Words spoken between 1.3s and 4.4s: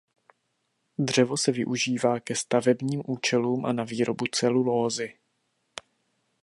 se využívá ke stavebním účelům a na výrobu